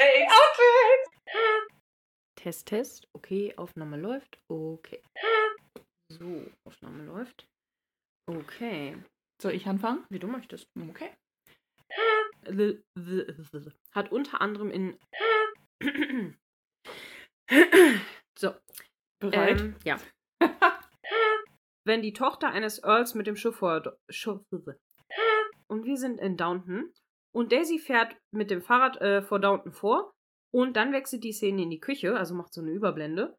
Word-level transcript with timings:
Outtakes. 0.00 1.10
Test, 2.36 2.66
Test. 2.66 3.08
Okay, 3.12 3.54
Aufnahme 3.56 3.96
läuft. 3.98 4.38
Okay. 4.48 5.02
So, 6.10 6.46
Aufnahme 6.66 7.04
läuft. 7.04 7.46
Okay. 8.26 8.96
Soll 9.40 9.52
ich 9.52 9.66
anfangen? 9.66 10.06
Wie 10.08 10.18
du 10.18 10.26
möchtest. 10.26 10.66
Okay. 10.88 11.10
Hat 13.94 14.12
unter 14.12 14.40
anderem 14.40 14.70
in. 14.70 14.98
so. 18.38 18.54
Bereit? 19.20 19.60
Ähm, 19.60 19.76
ja. 19.84 20.00
Wenn 21.86 22.02
die 22.02 22.12
Tochter 22.12 22.48
eines 22.48 22.82
Earls 22.82 23.14
mit 23.14 23.26
dem. 23.26 23.36
Chauffeur 23.36 23.98
und 25.68 25.84
wir 25.84 25.96
sind 25.96 26.18
in 26.20 26.36
Downton. 26.36 26.92
Und 27.32 27.52
Daisy 27.52 27.78
fährt 27.78 28.16
mit 28.32 28.50
dem 28.50 28.62
Fahrrad 28.62 29.00
äh, 29.00 29.22
vor 29.22 29.38
Downton 29.38 29.72
vor. 29.72 30.12
Und 30.52 30.76
dann 30.76 30.92
wechselt 30.92 31.22
die 31.22 31.32
Szene 31.32 31.62
in 31.62 31.70
die 31.70 31.80
Küche, 31.80 32.16
also 32.16 32.34
macht 32.34 32.52
so 32.52 32.60
eine 32.60 32.72
Überblende. 32.72 33.36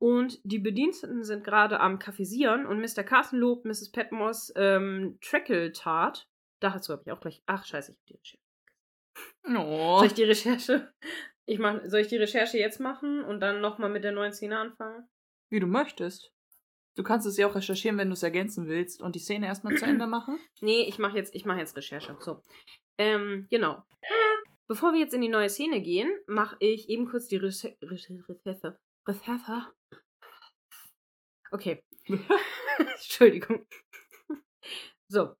Und 0.00 0.40
die 0.44 0.58
Bediensteten 0.58 1.24
sind 1.24 1.44
gerade 1.44 1.80
am 1.80 1.98
Kaffeesieren 1.98 2.66
und 2.66 2.80
Mr. 2.80 3.04
Carson 3.04 3.38
lobt 3.38 3.64
Mrs. 3.64 3.90
Petmores 3.90 4.52
ähm, 4.56 5.18
Treacle-Tart. 5.22 6.26
Dazu 6.60 6.92
habe 6.92 7.02
ich 7.06 7.12
auch 7.12 7.20
gleich. 7.20 7.42
Ach, 7.46 7.64
scheiße, 7.64 7.92
ich 7.92 7.98
hab 7.98 8.06
die 8.06 8.14
Recherche. 8.14 8.38
oh. 9.56 9.98
Soll 9.98 10.06
ich 10.06 10.14
die 10.14 10.24
Recherche? 10.24 10.92
Ich 11.46 11.58
mach, 11.58 11.80
soll 11.84 12.00
ich 12.00 12.08
die 12.08 12.16
Recherche 12.16 12.58
jetzt 12.58 12.80
machen 12.80 13.22
und 13.22 13.40
dann 13.40 13.60
nochmal 13.60 13.90
mit 13.90 14.02
der 14.04 14.12
neuen 14.12 14.32
Szene 14.32 14.58
anfangen? 14.58 15.06
Wie 15.50 15.60
du 15.60 15.66
möchtest. 15.66 16.32
Du 16.96 17.02
kannst 17.02 17.26
es 17.26 17.36
ja 17.36 17.46
auch 17.46 17.54
recherchieren, 17.54 17.98
wenn 17.98 18.08
du 18.08 18.14
es 18.14 18.22
ergänzen 18.22 18.66
willst 18.66 19.02
und 19.02 19.14
die 19.14 19.20
Szene 19.20 19.46
erstmal 19.46 19.76
zu 19.76 19.84
Ende 19.84 20.06
machen. 20.06 20.38
Nee, 20.60 20.82
ich 20.88 20.98
mache 20.98 21.16
jetzt, 21.16 21.34
ich 21.34 21.44
mach 21.44 21.56
jetzt 21.56 21.76
Recherche. 21.76 22.16
So. 22.20 22.40
Ähm, 22.98 23.46
genau. 23.50 23.82
Bevor 24.66 24.92
wir 24.92 25.00
jetzt 25.00 25.14
in 25.14 25.20
die 25.20 25.28
neue 25.28 25.50
Szene 25.50 25.82
gehen, 25.82 26.10
mache 26.26 26.56
ich 26.60 26.88
eben 26.88 27.06
kurz 27.08 27.28
die 27.28 27.36
Recher- 27.36 27.76
Recher- 27.82 28.22
Recherche. 28.28 28.78
Recherche. 29.06 29.72
Okay. 31.50 31.84
Entschuldigung. 32.78 33.66
So. 35.08 35.34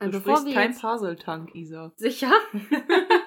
Du 0.00 0.06
Äh, 0.06 0.08
bevor 0.10 0.36
sprichst 0.38 0.46
wir 0.46 0.54
kein 0.54 0.74
Puzzle-Tank, 0.78 1.54
Isa. 1.54 1.92
Sicher? 1.96 2.32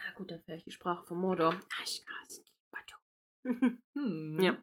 ah, 0.00 0.12
gut, 0.16 0.30
dann 0.30 0.42
wäre 0.46 0.58
ich 0.58 0.64
die 0.64 0.70
Sprache 0.72 1.04
von 1.06 1.18
Mordor. 1.18 1.54
Ah, 1.54 1.84
Hm. 3.94 4.38
Ja. 4.40 4.62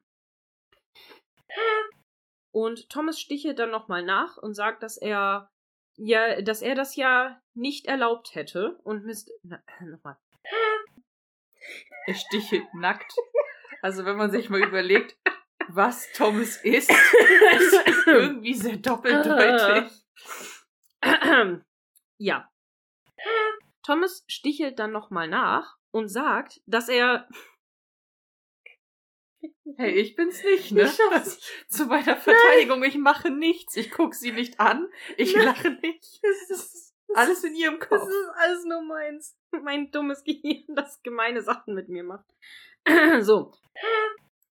Und 2.53 2.89
Thomas 2.89 3.20
stichelt 3.20 3.58
dann 3.58 3.72
nochmal 3.72 4.03
nach 4.03 4.38
und 4.38 4.53
sagt, 4.53 4.83
dass 4.83 4.97
er 4.97 5.52
ja, 5.97 6.41
dass 6.41 6.61
er 6.61 6.75
das 6.75 6.95
ja 6.95 7.41
nicht 7.53 7.88
erlaubt 7.88 8.35
hätte. 8.35 8.79
Und. 8.83 9.05
Na, 9.43 9.61
nochmal. 9.81 10.17
Er 12.07 12.15
stichelt 12.15 12.73
nackt. 12.73 13.11
Also 13.81 14.05
wenn 14.05 14.17
man 14.17 14.31
sich 14.31 14.49
mal 14.49 14.61
überlegt, 14.61 15.17
was 15.69 16.11
Thomas 16.13 16.57
ist, 16.63 16.89
ist 16.89 18.07
irgendwie 18.07 18.53
sehr 18.53 18.77
doppeldeutig. 18.77 19.91
ja. 22.17 22.49
Thomas 23.83 24.23
stichelt 24.27 24.80
dann 24.80 24.91
nochmal 24.91 25.27
nach 25.27 25.77
und 25.91 26.07
sagt, 26.07 26.61
dass 26.65 26.89
er. 26.89 27.27
Hey, 29.77 29.91
ich 29.91 30.15
bin's 30.15 30.43
nicht, 30.43 30.71
ne? 30.71 30.83
Ich 30.83 30.95
schaff's 30.95 31.39
Zu 31.67 31.85
meiner 31.85 32.15
Verteidigung, 32.17 32.83
ich 32.83 32.97
mache 32.97 33.29
nichts. 33.31 33.75
Ich 33.75 33.91
gucke 33.91 34.15
sie 34.15 34.31
nicht 34.31 34.59
an. 34.59 34.89
Ich 35.17 35.35
lache 35.35 35.71
nicht. 35.71 36.21
Das 36.23 36.49
ist, 36.49 36.95
Alles 37.13 37.43
in 37.43 37.53
ihrem 37.55 37.79
das 37.79 37.87
Kopf. 37.89 38.07
ist 38.09 38.29
alles 38.35 38.65
nur 38.65 38.81
meins. 38.81 39.37
Mein 39.63 39.91
dummes 39.91 40.23
Gehirn, 40.23 40.75
das 40.75 41.02
gemeine 41.03 41.42
Sachen 41.42 41.75
mit 41.75 41.87
mir 41.89 42.03
macht. 42.03 42.25
so. 43.21 43.53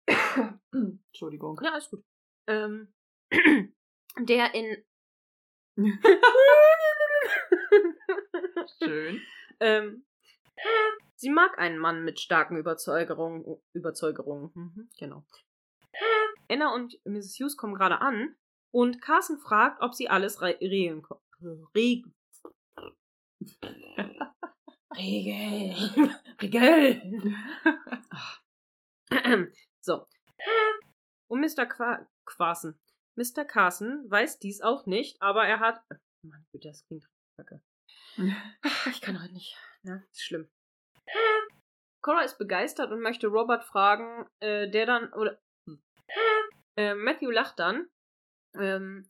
Entschuldigung. 0.72 1.60
Ja, 1.62 1.76
ist 1.76 1.90
gut. 1.90 2.02
Ähm, 2.46 2.92
der 4.18 4.54
in. 4.54 4.84
Schön. 8.82 9.22
ähm, 9.60 10.04
sie 11.18 11.30
mag 11.30 11.58
einen 11.58 11.78
Mann 11.78 12.04
mit 12.04 12.20
starken 12.20 12.56
Überzeugerungen. 12.56 13.44
Überzeugerungen. 13.72 14.50
Mhm, 14.54 14.90
genau. 14.98 15.24
Anna 16.48 16.74
und 16.74 16.98
Mrs. 17.04 17.38
Hughes 17.38 17.56
kommen 17.56 17.74
gerade 17.74 18.00
an 18.00 18.34
und 18.70 19.00
Carson 19.02 19.38
fragt, 19.38 19.82
ob 19.82 19.94
sie 19.94 20.08
alles 20.08 20.40
re 20.40 20.56
regeln 20.60 21.02
ko- 21.02 21.20
Reg 21.74 22.04
Regeln. 24.96 25.74
Regeln. 26.42 27.36
so. 29.80 30.06
Und 31.28 31.40
Mr. 31.40 31.66
Qua 31.66 32.06
Quasen. 32.24 32.78
Mr. 33.16 33.44
Carson 33.44 34.04
weiß 34.10 34.38
dies 34.38 34.60
auch 34.60 34.86
nicht, 34.86 35.20
aber 35.20 35.46
er 35.46 35.60
hat. 35.60 35.82
Mann, 36.22 36.46
bitte, 36.52 36.68
das 36.68 36.84
klingt 36.86 37.04
kacke. 37.36 37.62
Ich 38.90 39.00
kann 39.00 39.22
heute 39.22 39.32
nicht. 39.34 39.56
Ja, 39.82 40.02
ist 40.10 40.22
schlimm. 40.24 40.48
Cora 42.02 42.22
ist 42.22 42.38
begeistert 42.38 42.90
und 42.90 43.00
möchte 43.00 43.26
Robert 43.28 43.64
fragen, 43.64 44.26
äh, 44.40 44.68
der 44.70 44.86
dann. 44.86 45.12
Oder. 45.12 45.38
Äh, 46.76 46.94
Matthew 46.94 47.30
lacht 47.30 47.58
dann. 47.58 47.88
Ähm, 48.54 49.08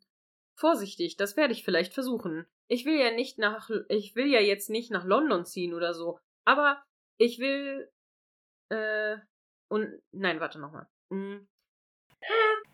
vorsichtig, 0.57 1.17
das 1.17 1.37
werde 1.37 1.53
ich 1.53 1.65
vielleicht 1.65 1.95
versuchen. 1.95 2.47
Ich 2.69 2.85
will 2.85 2.99
ja 2.99 3.11
nicht 3.11 3.39
nach. 3.39 3.71
Ich 3.89 4.15
will 4.17 4.27
ja 4.27 4.41
jetzt 4.41 4.71
nicht 4.71 4.91
nach 4.91 5.05
London 5.05 5.45
ziehen 5.45 5.75
oder 5.75 5.95
so. 5.95 6.19
Aber 6.45 6.83
ich 7.19 7.39
will. 7.39 7.91
Äh. 8.71 9.19
Und. 9.71 10.03
Nein, 10.13 10.41
warte 10.41 10.59
nochmal. 10.59 10.89
Mm. 11.11 11.47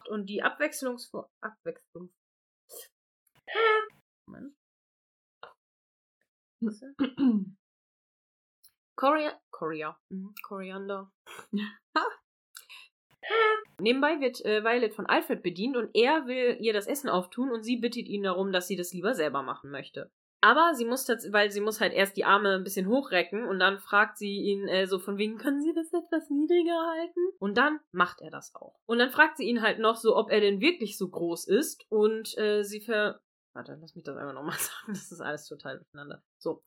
Und 0.08 0.26
die 0.26 0.42
Abwechslungsvor. 0.42 1.30
Abwechslung. 1.40 2.12
Moment. 4.26 4.54
Korea 8.96 9.32
Korea. 9.50 9.96
Mhm, 10.08 10.34
Koriander. 10.42 11.10
Nebenbei 13.80 14.20
wird 14.20 14.44
äh, 14.44 14.62
Violet 14.62 14.94
von 14.94 15.06
Alfred 15.06 15.42
bedient 15.42 15.76
und 15.76 15.90
er 15.94 16.26
will 16.26 16.56
ihr 16.60 16.72
das 16.72 16.86
Essen 16.86 17.08
auftun 17.08 17.50
und 17.50 17.62
sie 17.62 17.76
bittet 17.76 18.06
ihn 18.06 18.22
darum, 18.22 18.52
dass 18.52 18.68
sie 18.68 18.76
das 18.76 18.92
lieber 18.92 19.14
selber 19.14 19.42
machen 19.42 19.70
möchte. 19.70 20.10
Aber 20.40 20.74
sie 20.74 20.84
muss 20.84 21.08
weil 21.08 21.50
sie 21.50 21.62
muss 21.62 21.80
halt 21.80 21.94
erst 21.94 22.18
die 22.18 22.26
Arme 22.26 22.54
ein 22.54 22.64
bisschen 22.64 22.86
hochrecken 22.86 23.46
und 23.46 23.58
dann 23.60 23.78
fragt 23.78 24.18
sie 24.18 24.42
ihn 24.42 24.68
äh, 24.68 24.86
so 24.86 24.98
von 24.98 25.16
wegen, 25.16 25.38
können 25.38 25.62
Sie 25.62 25.72
das 25.72 25.90
etwas 25.90 26.28
niedriger 26.28 26.78
halten? 26.92 27.20
Und 27.38 27.56
dann 27.56 27.80
macht 27.92 28.20
er 28.20 28.30
das 28.30 28.54
auch. 28.54 28.78
Und 28.84 28.98
dann 28.98 29.08
fragt 29.08 29.38
sie 29.38 29.44
ihn 29.44 29.62
halt 29.62 29.78
noch 29.78 29.96
so, 29.96 30.14
ob 30.14 30.30
er 30.30 30.40
denn 30.40 30.60
wirklich 30.60 30.98
so 30.98 31.08
groß 31.08 31.48
ist 31.48 31.86
und 31.88 32.36
äh, 32.36 32.62
sie 32.62 32.82
ver... 32.82 33.22
Warte, 33.54 33.78
lass 33.80 33.94
mich 33.94 34.04
das 34.04 34.18
einfach 34.18 34.34
nochmal 34.34 34.58
sagen, 34.58 34.88
das 34.88 35.10
ist 35.10 35.20
alles 35.22 35.46
total 35.46 35.78
durcheinander. 35.78 36.22
So. 36.36 36.62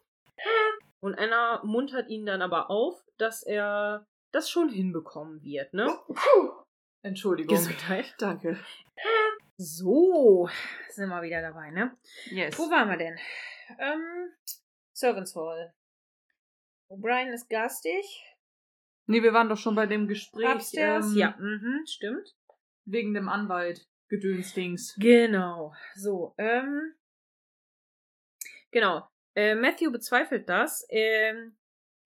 Und 0.99 1.15
Anna 1.15 1.61
muntert 1.63 2.09
ihn 2.09 2.25
dann 2.25 2.41
aber 2.41 2.69
auf, 2.69 3.03
dass 3.17 3.43
er 3.43 4.07
das 4.31 4.49
schon 4.49 4.69
hinbekommen 4.69 5.41
wird, 5.43 5.73
ne? 5.73 5.87
Entschuldigung. 7.01 7.55
Gesundheit. 7.55 8.15
Danke. 8.17 8.59
So, 9.57 10.49
sind 10.89 11.09
wir 11.09 11.21
wieder 11.21 11.41
dabei, 11.41 11.71
ne? 11.71 11.97
Yes. 12.25 12.57
Wo 12.57 12.69
waren 12.69 12.89
wir 12.89 12.97
denn? 12.97 13.17
Ähm, 13.79 14.31
Servants 14.93 15.35
Hall. 15.35 15.73
O'Brien 16.89 17.33
ist 17.33 17.49
garstig. 17.49 18.05
Nee, 19.07 19.23
wir 19.23 19.33
waren 19.33 19.49
doch 19.49 19.57
schon 19.57 19.75
bei 19.75 19.85
dem 19.85 20.07
Gespräch 20.07 20.55
Upstairs, 20.55 21.07
ähm, 21.11 21.17
ja, 21.17 21.35
mhm, 21.39 21.85
stimmt. 21.85 22.35
wegen 22.85 23.13
dem 23.13 23.29
Anwalt. 23.29 23.87
Gedönsdings. 24.09 24.95
Genau. 24.99 25.73
So, 25.95 26.33
ähm. 26.37 26.93
Genau. 28.71 29.07
Äh, 29.37 29.53
Matthew 29.55 29.91
bezweifelt 29.91 30.49
das. 30.49 30.85
Ähm, 30.89 31.55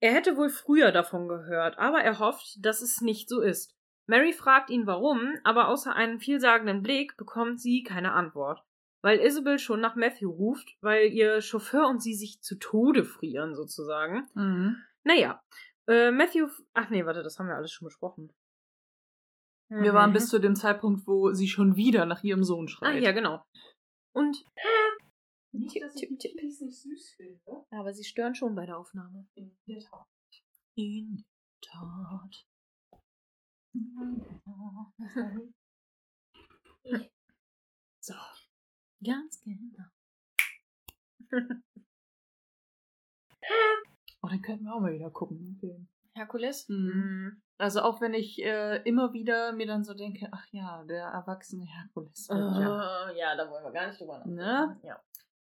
er 0.00 0.12
hätte 0.12 0.36
wohl 0.36 0.50
früher 0.50 0.92
davon 0.92 1.28
gehört, 1.28 1.78
aber 1.78 2.02
er 2.02 2.18
hofft, 2.18 2.56
dass 2.64 2.82
es 2.82 3.00
nicht 3.00 3.28
so 3.28 3.40
ist. 3.40 3.74
Mary 4.06 4.32
fragt 4.32 4.68
ihn 4.68 4.86
warum, 4.86 5.34
aber 5.44 5.68
außer 5.68 5.94
einem 5.94 6.18
vielsagenden 6.20 6.82
Blick 6.82 7.16
bekommt 7.16 7.60
sie 7.60 7.82
keine 7.84 8.12
Antwort. 8.12 8.62
Weil 9.00 9.18
Isabel 9.20 9.58
schon 9.58 9.80
nach 9.80 9.96
Matthew 9.96 10.30
ruft, 10.30 10.76
weil 10.80 11.06
ihr 11.12 11.40
Chauffeur 11.40 11.88
und 11.88 12.02
sie 12.02 12.14
sich 12.14 12.40
zu 12.42 12.56
Tode 12.58 13.04
frieren, 13.04 13.54
sozusagen. 13.54 14.28
Mhm. 14.34 14.76
Naja. 15.04 15.42
Äh, 15.88 16.10
Matthew. 16.10 16.48
Ach 16.74 16.90
nee, 16.90 17.04
warte, 17.06 17.22
das 17.22 17.38
haben 17.38 17.46
wir 17.48 17.56
alles 17.56 17.72
schon 17.72 17.86
besprochen. 17.86 18.32
Wir 19.68 19.94
waren 19.94 20.10
Mhm. 20.10 20.14
bis 20.14 20.28
zu 20.28 20.38
dem 20.38 20.54
Zeitpunkt, 20.54 21.06
wo 21.06 21.32
sie 21.32 21.48
schon 21.48 21.76
wieder 21.76 22.04
nach 22.04 22.22
ihrem 22.22 22.44
Sohn 22.44 22.66
Ah, 22.66 22.68
schreit. 22.68 23.02
ja, 23.02 23.12
genau. 23.12 23.42
Und. 24.12 24.44
Nicht, 25.52 25.80
dass 25.82 25.94
ich 25.96 26.08
die 26.08 26.16
Tippies 26.16 26.60
nicht 26.60 26.80
süß 26.80 27.10
finde. 27.16 27.40
Aber 27.70 27.92
sie 27.92 28.04
stören 28.04 28.34
schon 28.34 28.54
bei 28.54 28.66
der 28.66 28.78
Aufnahme. 28.78 29.26
In 29.34 29.56
der 29.66 29.80
Tat. 29.80 30.06
In 30.74 31.16
der 31.16 31.70
Tat. 31.70 32.46
So. 38.04 38.14
Ganz 39.04 39.40
genau. 39.44 39.84
Oh, 44.22 44.28
den 44.28 44.42
könnten 44.42 44.64
wir 44.64 44.74
auch 44.74 44.80
mal 44.80 44.92
wieder 44.92 45.10
gucken, 45.10 45.58
den. 45.62 45.88
Herkules? 46.14 46.68
Mhm. 46.68 47.42
Also 47.58 47.80
auch 47.82 48.00
wenn 48.00 48.12
ich 48.12 48.42
äh, 48.42 48.82
immer 48.82 49.12
wieder 49.12 49.52
mir 49.52 49.66
dann 49.66 49.84
so 49.84 49.94
denke, 49.94 50.28
ach 50.32 50.44
ja, 50.50 50.84
der 50.84 51.06
erwachsene 51.06 51.64
Herkules. 51.64 52.28
Oh, 52.30 52.34
Ja. 52.34 53.10
ja. 53.12 53.36
da 53.36 53.48
wollen 53.48 53.64
wir 53.64 53.70
gar 53.72 53.86
nicht 53.86 54.00
drüber 54.00 54.18
nachdenken. 54.18 54.34
Ne? 54.36 54.80
Ja. 54.82 55.00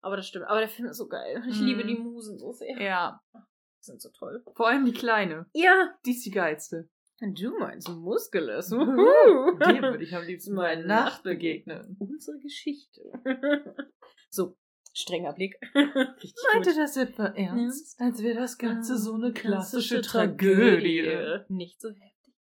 Aber 0.05 0.17
das 0.17 0.27
stimmt. 0.27 0.45
Aber 0.45 0.59
der 0.59 0.69
Film 0.69 0.87
ist 0.89 0.97
so 0.97 1.07
geil. 1.07 1.43
Ich 1.49 1.59
Mhm. 1.59 1.65
liebe 1.65 1.83
die 1.85 1.95
Musen 1.95 2.37
so 2.37 2.51
sehr. 2.51 2.79
ja, 2.79 3.19
Die 3.33 3.39
sind 3.81 3.99
so 4.01 4.09
toll. 4.11 4.43
vor 4.55 4.67
allem 4.67 4.85
die 4.85 4.93
Kleine. 4.93 5.47
Ja. 5.53 5.95
Die 6.05 6.11
ist 6.11 6.23
die 6.25 6.31
geilste. 6.31 6.89
Du 7.21 7.57
meinst 7.57 7.89
Muskeles. 7.89 8.69
Dem 8.69 8.77
würde 8.87 10.03
ich 10.03 10.13
am 10.15 10.23
liebsten 10.27 10.53
Meine 10.53 10.85
Nacht 10.85 11.23
begegnen. 11.23 11.95
Unsere 11.97 12.37
Geschichte. 12.39 13.01
so, 14.29 14.57
strenger 14.93 15.33
Blick. 15.33 15.55
Richtig 15.73 16.35
Meinte 16.53 16.69
gut. 16.71 16.77
das 16.79 16.97
etwa 16.97 17.25
ernst? 17.27 17.99
Als 17.99 18.21
wäre 18.21 18.39
das 18.41 18.57
Ganze 18.59 18.97
so 18.99 19.15
eine 19.15 19.33
klassische, 19.33 19.95
Klassische 19.95 20.01
Tragödie. 20.01 21.43
Nicht 21.49 21.81
so 21.81 21.89
heftig. 21.89 22.35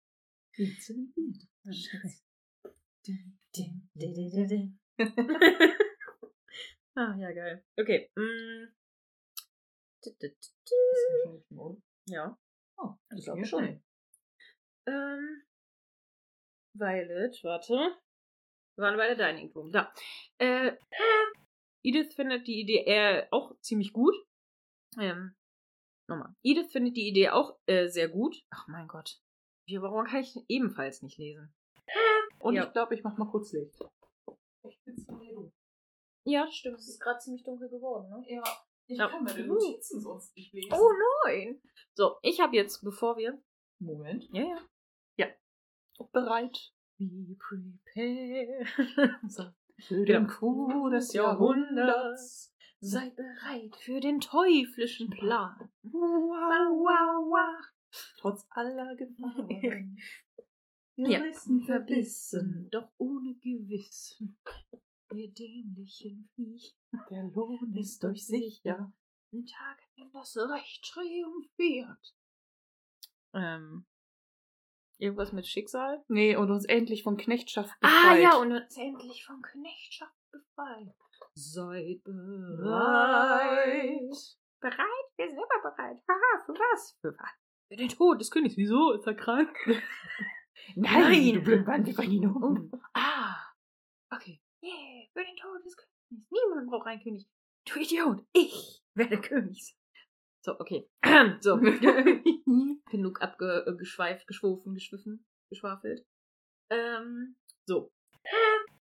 Ah, 6.97 7.15
ja, 7.19 7.33
geil. 7.33 7.65
Okay. 7.79 8.11
mm. 8.17 8.69
Ja. 12.07 12.37
Oh, 12.79 12.95
das 13.09 13.19
Ich 13.19 13.25
glaube 13.25 13.47
schon. 13.47 13.65
schnell. 13.65 13.83
Ähm, 14.87 15.43
Violet, 16.75 17.39
warte. 17.45 17.75
Wir 18.77 18.85
waren 18.85 18.97
bei 18.97 19.15
der 19.15 19.33
Dining 19.33 19.53
Room. 19.53 19.71
Da. 19.71 19.93
Äh, 20.39 20.77
Edith 21.85 22.15
findet 22.15 22.47
die 22.47 22.61
Idee 22.61 22.85
äh, 22.87 23.29
auch 23.31 23.57
ziemlich 23.61 23.93
gut. 23.93 24.15
Ähm, 24.99 25.37
nochmal. 26.09 26.35
Edith 26.43 26.73
findet 26.73 26.97
die 26.97 27.09
Idee 27.09 27.31
auch 27.31 27.59
äh, 27.67 27.89
sehr 27.89 28.09
gut. 28.09 28.37
Ach 28.51 28.67
mein 28.69 28.89
Gott. 28.89 29.21
Warum 29.69 30.05
kann 30.07 30.21
ich 30.21 30.35
ebenfalls 30.49 31.03
nicht 31.03 31.19
lesen? 31.19 31.55
Und 32.39 32.55
Ja. 32.55 32.65
ich 32.67 32.73
glaube, 32.73 32.95
ich 32.95 33.05
mach 33.05 33.17
mal 33.17 33.31
kurz 33.31 33.53
Licht. 33.53 33.79
Ich 34.65 34.79
hier 34.85 34.95
du. 35.07 35.53
Ja, 36.25 36.51
stimmt. 36.51 36.79
Es 36.79 36.89
ist 36.89 37.01
gerade 37.01 37.19
ziemlich 37.19 37.43
dunkel 37.45 37.69
geworden, 37.69 38.09
ne? 38.11 38.25
Ja. 38.29 38.43
Ich 38.87 38.99
Ja. 38.99 39.09
kann 39.09 39.25
meine. 39.25 39.47
Notizen 39.47 40.01
sonst 40.01 40.35
nicht 40.37 40.53
lesen. 40.53 40.73
Oh 40.73 40.91
nein! 41.27 41.61
So, 41.95 42.17
ich 42.23 42.41
habe 42.41 42.57
jetzt, 42.57 42.83
bevor 42.83 43.17
wir. 43.17 43.41
Moment. 43.79 44.29
Ja, 44.33 44.59
ja. 45.17 45.27
Bereit 46.13 46.73
Be 46.99 47.37
prepared. 47.39 48.67
für 49.79 50.05
Genau. 50.05 50.21
den 50.21 50.27
Coup 50.29 50.91
des 50.91 51.13
Jahrhunderts. 51.13 52.55
Seid 52.81 53.15
bereit 53.17 53.77
für 53.77 54.01
den 54.01 54.21
teuflischen 54.21 55.11
Plan. 55.11 55.71
Wow, 55.83 55.93
wow, 55.93 57.31
wow. 57.31 57.65
Trotz 58.19 58.47
aller 58.51 58.95
Gefahren. 58.97 59.99
Ja. 60.95 61.21
Gerissen, 61.21 61.63
Verbissen, 61.65 62.69
doch 62.71 62.87
ohne 62.99 63.35
Gewissen. 63.37 64.39
Ihr 65.15 65.31
dämlichen 65.33 66.29
Viech. 66.35 66.75
Der 67.11 67.25
Lohn 67.25 67.75
ist 67.77 68.05
euch 68.05 68.27
sicher. 68.27 68.93
Ein 69.33 69.47
Tag, 69.47 69.79
in 69.97 70.05
dem 70.05 70.13
das 70.13 70.37
Recht 70.37 70.85
triumphiert. 70.93 72.15
Ähm. 73.35 73.87
Irgendwas 74.99 75.33
mit 75.33 75.47
Schicksal? 75.47 76.05
Nee, 76.09 76.37
und 76.37 76.51
uns 76.51 76.65
endlich 76.67 77.03
von 77.03 77.17
Knechtschaft 77.17 77.71
Ah 77.81 77.89
befreit. 77.89 78.23
ja, 78.23 78.37
und 78.37 78.53
uns 78.53 78.77
endlich 78.77 79.25
von 79.25 79.43
Knechtschaft 79.43 80.15
befreit. 80.31 80.95
Seid 81.35 82.05
bereit. 82.05 83.17
Bereit? 84.61 85.07
Wir 85.17 85.29
sind 85.29 85.39
immer 85.39 85.63
bereit. 85.63 85.99
Haha, 86.09 86.45
für 86.45 86.53
was? 86.53 86.97
Für 87.01 87.17
was? 87.19 87.31
Für 87.69 87.77
den 87.77 87.89
Tod 87.89 88.21
des 88.21 88.31
Königs. 88.31 88.57
Wieso? 88.57 88.93
Ist 88.93 89.07
er 89.07 89.15
krank? 89.15 89.57
Nein, 90.77 91.35
du 91.35 91.41
Blödmann, 91.41 91.85
wir 91.87 91.95
bringen 91.95 92.13
ihn. 92.13 92.27
Um. 92.31 92.71
Ah. 92.95 93.35
Okay. 94.11 94.41
Yeah, 94.63 94.92
für 95.13 95.25
den 95.25 95.37
Tod 95.37 95.65
des 95.65 95.77
Königs. 95.77 96.31
Niemand 96.31 96.71
braucht 96.71 96.87
einen 96.87 97.03
König. 97.03 97.27
Du 97.67 97.79
Idiot. 97.79 98.25
Ich 98.33 98.83
werde 98.95 99.21
König. 99.21 99.77
So, 100.45 100.59
okay. 100.59 100.89
so. 101.41 101.57
Genug 102.91 103.23
abgeschweift, 103.23 104.27
geschwofen, 104.27 104.75
geschwiffen, 104.75 105.25
geschwafelt. 105.51 106.05
Ähm, 106.71 107.37
so. 107.67 107.93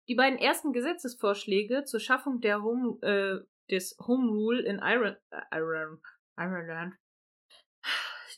Die 0.08 0.14
beiden 0.14 0.38
ersten 0.38 0.72
Gesetzesvorschläge 0.72 1.84
zur 1.84 2.00
Schaffung 2.00 2.40
der 2.40 2.62
Home, 2.62 2.98
äh, 3.02 3.46
des 3.70 3.96
Home 4.00 4.30
Rule 4.30 4.62
in 4.62 4.80
Iron, 4.82 5.16
äh, 5.30 5.42
Iron, 5.52 6.00
Ireland. 6.36 6.94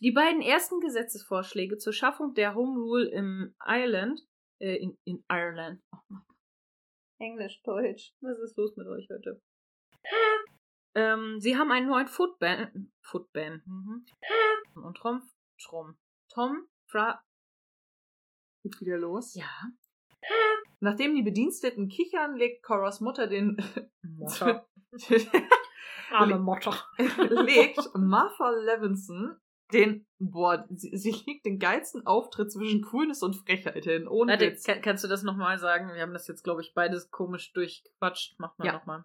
Die 0.00 0.12
beiden 0.12 0.42
ersten 0.42 0.80
Gesetzesvorschläge 0.80 1.78
zur 1.78 1.92
Schaffung 1.92 2.34
der 2.34 2.54
Home 2.54 2.78
Rule 2.78 3.08
im 3.08 3.54
Ireland, 3.64 4.20
äh, 4.58 4.76
in, 4.76 4.98
in 5.04 5.24
Ireland. 5.30 5.80
Oh 5.92 5.98
mein. 6.08 6.31
Englisch, 7.22 7.62
Deutsch. 7.62 8.12
Was 8.20 8.38
ist 8.40 8.56
los 8.56 8.76
mit 8.76 8.88
euch 8.88 9.08
heute? 9.08 9.40
Ähm, 10.94 11.38
sie 11.38 11.56
haben 11.56 11.70
einen 11.70 11.86
neuen 11.86 12.08
Footband, 12.08 12.90
Footband, 13.00 13.64
mhm. 13.66 14.04
und 14.74 14.96
Tom, 14.96 15.22
Tom, 15.64 15.96
Tom, 16.28 16.68
Fra, 16.86 17.22
Geht 18.62 18.80
wieder 18.80 18.98
los. 18.98 19.34
ja, 19.34 19.48
Nachdem 20.80 21.14
die 21.14 21.22
Bediensteten 21.22 21.88
kichern, 21.88 22.36
legt 22.36 22.64
Coras 22.64 23.00
Mutter 23.00 23.28
den 23.28 23.56
Mutter. 24.02 24.68
arme 26.10 26.38
Mutter. 26.40 26.74
legt 26.98 27.88
Martha 27.94 28.50
Levinson 28.50 29.40
den 29.72 30.06
boah, 30.18 30.66
sie, 30.70 30.96
sie 30.96 31.10
legt 31.26 31.46
den 31.46 31.58
geilsten 31.58 32.06
Auftritt 32.06 32.52
zwischen 32.52 32.82
Coolness 32.82 33.22
und 33.22 33.34
Frechheit 33.34 33.84
hin. 33.84 34.06
Ohne 34.06 34.32
Warte, 34.32 34.54
kann, 34.64 34.80
kannst 34.80 35.02
du 35.04 35.08
das 35.08 35.22
nochmal 35.22 35.58
sagen? 35.58 35.92
Wir 35.94 36.02
haben 36.02 36.12
das 36.12 36.28
jetzt, 36.28 36.44
glaube 36.44 36.60
ich, 36.62 36.74
beides 36.74 37.10
komisch 37.10 37.52
durchquatscht. 37.52 38.36
Mach 38.38 38.56
mal 38.58 38.66
Ja. 38.66 38.72
nochmal. 38.74 39.04